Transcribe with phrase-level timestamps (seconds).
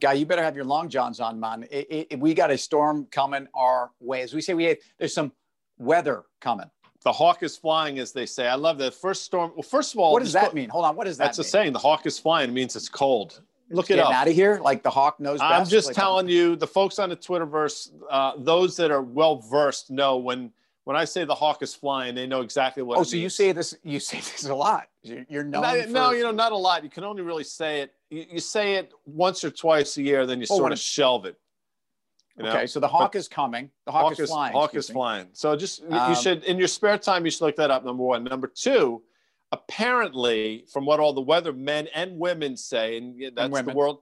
[0.00, 1.66] Guy, you better have your long johns on, man.
[1.70, 4.22] It, it, we got a storm coming our way.
[4.22, 5.32] As we say, we have, there's some
[5.78, 6.70] weather coming.
[7.02, 8.48] The hawk is flying, as they say.
[8.48, 9.52] I love that first storm.
[9.54, 10.68] Well, first of all, what does that mean?
[10.68, 11.24] Hold on, what does that?
[11.24, 11.46] That's mean?
[11.46, 11.72] a saying.
[11.72, 13.40] The hawk is flying it means it's cold.
[13.70, 14.12] Look it up.
[14.12, 15.40] out of here, like the hawk knows.
[15.40, 15.70] I'm best.
[15.70, 19.90] just like, telling you, the folks on the Twitterverse, uh, those that are well versed
[19.90, 20.52] know when
[20.84, 22.98] when I say the hawk is flying, they know exactly what.
[22.98, 23.22] Oh, so means.
[23.22, 23.74] you say this?
[23.82, 24.88] You say this a lot.
[25.28, 25.62] You're known.
[25.62, 25.88] No, for...
[25.88, 26.84] no, you know, not a lot.
[26.84, 27.94] You can only really say it.
[28.10, 31.26] You, you say it once or twice a year, then you oh, sort of shelve
[31.26, 31.36] it.
[32.36, 32.50] You know?
[32.50, 33.70] Okay, so the hawk but is coming.
[33.84, 34.52] The hawk, hawk is, is, flying.
[34.52, 34.92] Hawk is me.
[34.92, 35.26] flying.
[35.32, 37.84] So just um, you should in your spare time you should look that up.
[37.84, 38.24] Number one.
[38.24, 39.02] Number two.
[39.50, 44.00] Apparently, from what all the weather men and women say, and that's and the world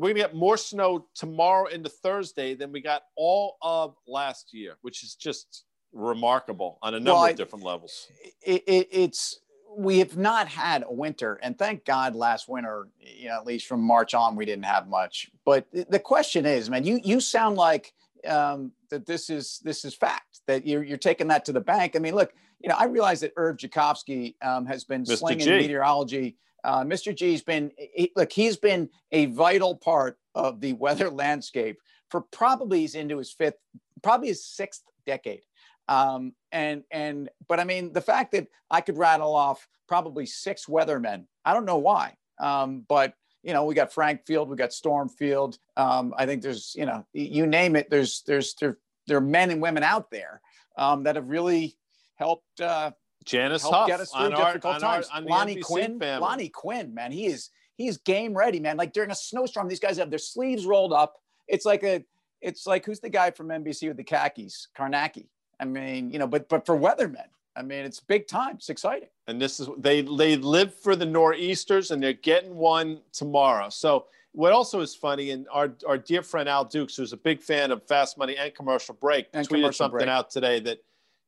[0.00, 4.76] we're gonna get more snow tomorrow into Thursday than we got all of last year,
[4.80, 8.08] which is just remarkable on a number well, of different levels.
[8.40, 9.40] It, it, it's
[9.76, 13.66] we have not had a winter, and thank God last winter, you know, at least
[13.66, 15.30] from March on, we didn't have much.
[15.44, 17.92] But the question is, man, you you sound like
[18.26, 21.94] um, that this is this is fact that you're you're taking that to the bank.
[21.94, 25.18] I mean, look, you know, I realize that Irv Gikofsky um, has been Mr.
[25.18, 25.50] slinging G.
[25.50, 26.36] meteorology.
[26.62, 27.14] Uh, Mr.
[27.14, 31.78] G's been he, look, he's been a vital part of the weather landscape
[32.10, 33.58] for probably he's into his fifth,
[34.02, 35.42] probably his sixth decade.
[35.90, 40.66] Um, and and but I mean the fact that I could rattle off probably six
[40.66, 41.24] weathermen.
[41.44, 45.08] I don't know why, um, but you know we got Frank Field, we got Storm
[45.08, 45.58] Field.
[45.76, 47.90] Um, I think there's you know you name it.
[47.90, 50.40] There's there's there, there are men and women out there
[50.78, 51.76] um, that have really
[52.14, 52.60] helped.
[52.60, 52.92] Uh,
[53.24, 55.08] Janice helped Huff get us through difficult our, times.
[55.12, 56.20] Our, Lonnie NBC Quinn, family.
[56.20, 58.76] Lonnie Quinn, man, he is he's game ready, man.
[58.76, 61.16] Like during a snowstorm, these guys have their sleeves rolled up.
[61.48, 62.04] It's like a
[62.40, 64.68] it's like who's the guy from NBC with the khakis?
[64.78, 65.26] Kornacki.
[65.60, 68.56] I mean, you know, but but for weathermen, I mean, it's big time.
[68.56, 69.08] It's exciting.
[69.26, 73.68] And this is they they live for the nor'easters, and they're getting one tomorrow.
[73.68, 77.42] So what also is funny, and our our dear friend Al Dukes, who's a big
[77.42, 80.08] fan of Fast Money and Commercial Break, and tweeted commercial something break.
[80.08, 80.78] out today that,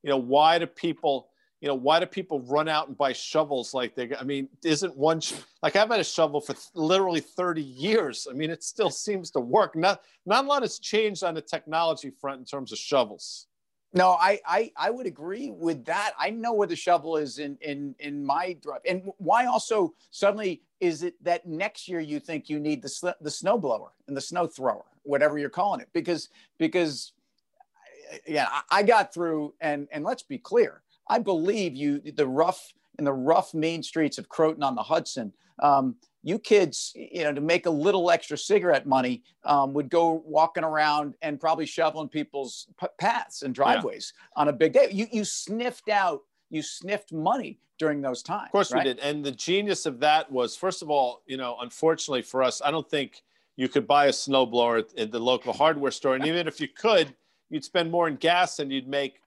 [0.03, 1.29] you know, why do people
[1.63, 4.11] you know, why do people run out and buy shovels like they?
[4.17, 5.21] I mean, isn't one
[5.63, 8.27] like I've had a shovel for literally 30 years.
[8.29, 9.77] I mean, it still seems to work.
[9.77, 13.47] Not not a lot has changed on the technology front in terms of shovels.
[13.95, 16.13] No, I, I I would agree with that.
[16.19, 20.63] I know where the shovel is in in in my drive, and why also suddenly
[20.81, 24.21] is it that next year you think you need the the snow blower and the
[24.21, 27.13] snow thrower, whatever you're calling it, because because
[28.27, 32.73] yeah, I, I got through, and and let's be clear, I believe you the rough
[32.99, 35.33] in the rough main streets of Croton on the Hudson.
[35.59, 40.23] Um, you kids, you know, to make a little extra cigarette money, um, would go
[40.25, 44.41] walking around and probably shoveling people's p- paths and driveways yeah.
[44.41, 44.89] on a big day.
[44.91, 48.47] You you sniffed out, you sniffed money during those times.
[48.47, 48.85] Of course right?
[48.85, 49.01] we did.
[49.01, 52.71] And the genius of that was, first of all, you know, unfortunately for us, I
[52.71, 53.23] don't think
[53.57, 56.69] you could buy a snowblower at, at the local hardware store, and even if you
[56.69, 57.15] could,
[57.51, 59.22] you'd spend more in gas than you'd make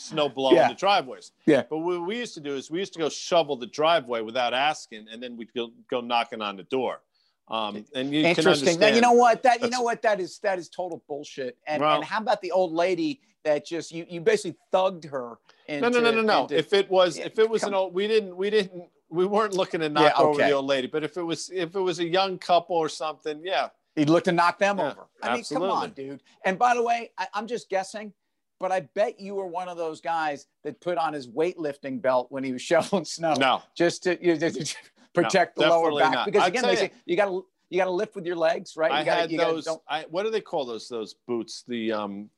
[0.00, 0.68] snow blowing yeah.
[0.68, 1.32] the driveways.
[1.46, 1.62] Yeah.
[1.68, 4.54] But what we used to do is we used to go shovel the driveway without
[4.54, 7.00] asking, and then we'd go, go knocking on the door.
[7.48, 8.78] Um, and you interesting.
[8.78, 9.42] Now, you know what?
[9.42, 10.02] That you know what?
[10.02, 11.58] That is that is total bullshit.
[11.66, 15.38] And well, and how about the old lady that just you you basically thugged her?
[15.66, 16.42] Into, no, no, no, no, no.
[16.42, 18.84] Into, if it was yeah, if it was come, an old, we didn't we didn't
[19.08, 20.28] we weren't looking to knock yeah, okay.
[20.28, 20.86] over the old lady.
[20.86, 24.22] But if it was if it was a young couple or something, yeah, he'd look
[24.24, 25.08] to knock them yeah, over.
[25.20, 25.66] I absolutely.
[25.66, 26.22] mean, come on, dude.
[26.44, 28.12] And by the way, I, I'm just guessing
[28.60, 32.26] but I bet you were one of those guys that put on his weightlifting belt
[32.30, 33.34] when he was shoveling snow.
[33.34, 34.76] No, just to, you know, to
[35.14, 36.12] protect no, the lower back.
[36.12, 36.26] Not.
[36.26, 38.90] Because again, they say you got to you got to lift with your legs, right?
[38.90, 39.68] You I gotta, had those.
[39.88, 40.88] I, what do they call those?
[40.88, 41.64] Those boots?
[41.66, 42.28] The um,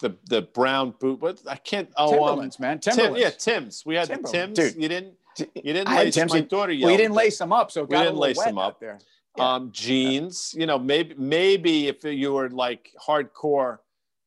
[0.00, 1.20] the the brown boot.
[1.20, 1.88] What I can't.
[1.96, 2.78] Oh, Timberlands, um, man.
[2.80, 3.18] Timberlands.
[3.18, 3.84] Tim, yeah, Tim's.
[3.86, 4.58] We had the Tim's.
[4.58, 4.76] Dude.
[4.76, 5.14] You didn't.
[5.38, 6.72] You didn't I lace Tim's, my daughter.
[6.80, 8.98] Well, you didn't lace them up, so we didn't lace them up there.
[9.36, 9.54] Yeah.
[9.54, 10.54] Um, jeans.
[10.58, 13.78] You know, maybe maybe if you were like hardcore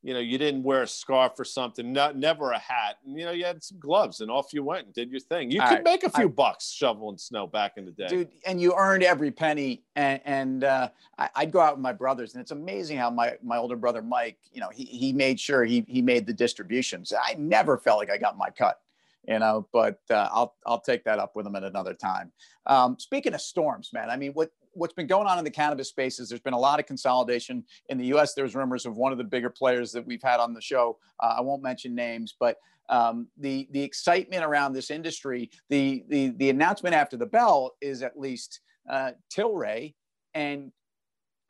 [0.03, 2.97] you know, you didn't wear a scarf or something, not, never a hat.
[3.05, 5.49] And, you know, you had some gloves and off you went and did your thing.
[5.49, 5.83] You All could right.
[5.83, 8.07] make a few I, bucks shoveling snow back in the day.
[8.07, 9.81] Dude, and you earned every penny.
[9.95, 13.35] And, and uh, I, would go out with my brothers and it's amazing how my,
[13.41, 17.13] my older brother, Mike, you know, he, he made sure he, he made the distributions.
[17.17, 18.81] I never felt like I got my cut
[19.27, 22.31] you know but uh, i'll i'll take that up with them at another time
[22.65, 25.89] um, speaking of storms man i mean what what's been going on in the cannabis
[25.89, 28.33] space is there's been a lot of consolidation in the U.S.
[28.33, 30.97] There's rumors of one of the bigger players that we've had on the show.
[31.19, 32.57] Uh, I won't mention names, but
[32.89, 38.01] um, the the excitement around this industry, the the the announcement after the bell is
[38.01, 38.59] at least
[38.89, 39.93] uh, Tilray
[40.33, 40.71] and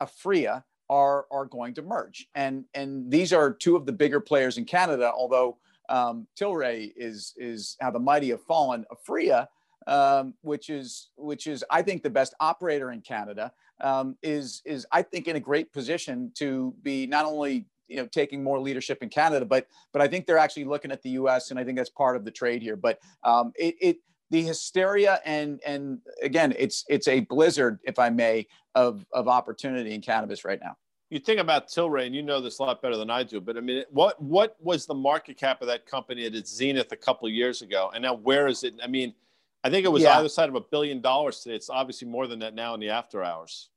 [0.00, 4.58] Aphria are are going to merge, and and these are two of the bigger players
[4.58, 5.10] in Canada.
[5.12, 8.84] Although um, Tilray is is how the mighty have fallen.
[8.92, 9.48] Aphria
[9.86, 14.86] um, which is which is I think the best operator in Canada, um, is is
[14.92, 19.02] I think in a great position to be not only you know taking more leadership
[19.02, 21.50] in Canada, but but I think they're actually looking at the U.S.
[21.50, 22.76] and I think that's part of the trade here.
[22.76, 23.96] But um, it, it
[24.30, 29.94] the hysteria and and again it's it's a blizzard if I may of of opportunity
[29.94, 30.76] in cannabis right now
[31.10, 33.56] you think about Tilray, and you know this a lot better than I do, but
[33.56, 36.96] I mean, what what was the market cap of that company at its zenith a
[36.96, 38.74] couple of years ago, and now where is it?
[38.82, 39.14] I mean,
[39.62, 40.18] I think it was yeah.
[40.18, 41.54] either side of a billion dollars today.
[41.54, 43.70] It's obviously more than that now in the after hours.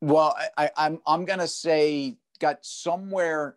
[0.00, 3.56] Well, I, I'm I'm gonna say got somewhere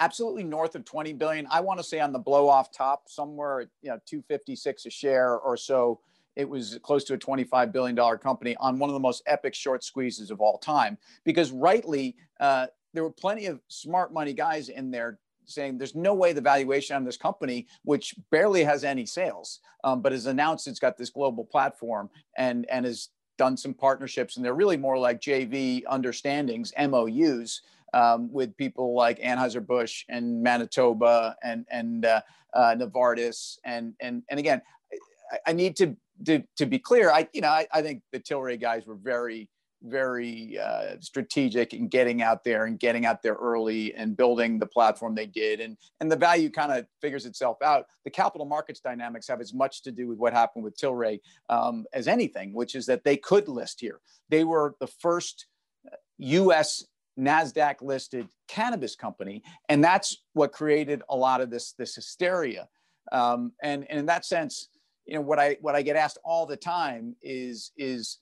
[0.00, 1.46] absolutely north of 20 billion.
[1.50, 4.90] I want to say on the blow off top somewhere, at you know, 256 a
[4.90, 6.00] share or so
[6.36, 9.84] it was close to a $25 billion company on one of the most epic short
[9.84, 10.98] squeezes of all time.
[11.24, 16.14] Because rightly, uh, there were plenty of smart money guys in there saying there's no
[16.14, 20.66] way the valuation on this company, which barely has any sales, um, but has announced
[20.66, 23.08] it's got this global platform and and has
[23.38, 27.62] done some partnerships, and they're really more like JV understandings, MOUs.
[27.94, 32.22] Um, with people like Anheuser Busch and Manitoba and and uh,
[32.54, 34.62] uh, Novartis and and and again,
[35.46, 35.94] I need to
[36.26, 39.48] to, to be clear, I you know I, I think the Tilray guys were very
[39.84, 44.66] very uh, strategic in getting out there and getting out there early and building the
[44.66, 45.60] platform they did.
[45.60, 47.86] And and the value kind of figures itself out.
[48.04, 51.84] The capital markets dynamics have as much to do with what happened with tilray um,
[51.92, 54.00] as anything which is that they could list here.
[54.28, 55.46] They were the first
[56.18, 56.84] us
[57.18, 62.68] nasdaq listed cannabis company and that's what created a lot of this this hysteria.
[63.10, 64.68] Um, and, and in that sense
[65.12, 68.18] you know what I what I get asked all the time is is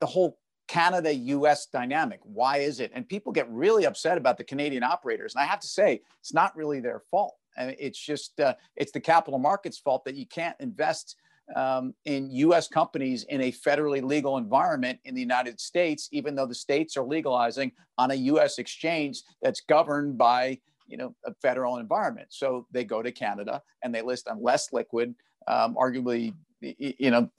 [0.00, 0.38] the whole
[0.68, 2.20] Canada US dynamic.
[2.24, 2.92] Why is it?
[2.94, 5.34] And people get really upset about the Canadian operators.
[5.34, 7.36] And I have to say, it's not really their fault.
[7.56, 11.16] Mean, it's just uh, it's the capital markets fault that you can't invest
[11.54, 12.68] um, in U.S.
[12.68, 17.04] companies in a federally legal environment in the United States, even though the states are
[17.04, 18.58] legalizing on a U.S.
[18.58, 22.28] exchange that's governed by you know a federal environment.
[22.30, 25.14] So they go to Canada and they list on less liquid,
[25.48, 27.30] um, arguably you know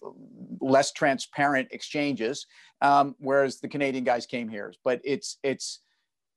[0.61, 2.45] less transparent exchanges
[2.81, 5.79] um, whereas the canadian guys came here but it's it's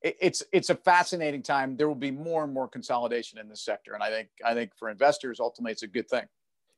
[0.03, 3.93] it's it's a fascinating time there will be more and more consolidation in this sector
[3.93, 6.25] and i think i think for investors ultimately it's a good thing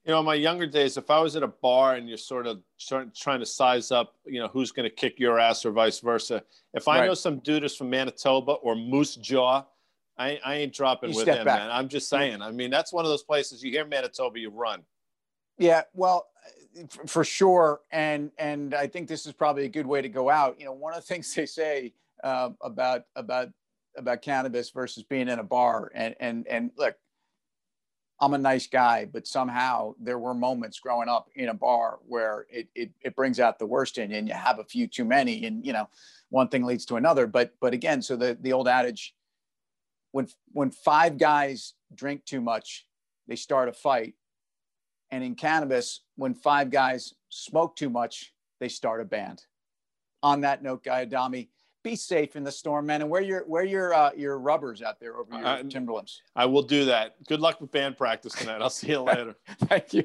[0.04, 2.48] you know in my younger days if i was at a bar and you're sort
[2.48, 2.60] of
[3.14, 6.42] trying to size up you know who's going to kick your ass or vice versa
[6.74, 7.06] if i right.
[7.06, 9.64] know some dude is from manitoba or moose jaw
[10.22, 11.58] I, I ain't dropping you with him, back.
[11.58, 11.70] man.
[11.70, 12.42] I'm just saying.
[12.42, 14.82] I mean, that's one of those places you hear Manitoba, you run.
[15.58, 16.28] Yeah, well,
[17.06, 20.58] for sure, and and I think this is probably a good way to go out.
[20.58, 23.48] You know, one of the things they say uh, about about
[23.96, 26.94] about cannabis versus being in a bar, and and and look,
[28.20, 32.46] I'm a nice guy, but somehow there were moments growing up in a bar where
[32.48, 35.04] it it, it brings out the worst in you, and you have a few too
[35.04, 35.88] many, and you know,
[36.30, 37.26] one thing leads to another.
[37.26, 39.14] But but again, so the the old adage,
[40.12, 42.86] when when five guys drink too much,
[43.26, 44.14] they start a fight
[45.12, 49.44] and in cannabis, when five guys smoke too much, they start a band.
[50.22, 51.50] On that note, Guy Adami,
[51.84, 54.98] be safe in the storm, man, and wear your wear your uh, your rubbers out
[55.00, 56.22] there over your uh, Timberlands.
[56.34, 57.16] I will do that.
[57.26, 58.62] Good luck with band practice tonight.
[58.62, 59.36] I'll see you later.
[59.64, 60.04] Thank you.